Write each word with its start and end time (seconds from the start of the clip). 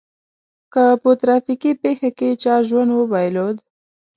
که 0.73 0.83
په 1.01 1.09
ترافيکي 1.21 1.71
پېښه 1.83 2.09
کې 2.17 2.29
چا 2.43 2.55
ژوند 2.67 2.91
وبایلود. 2.93 3.57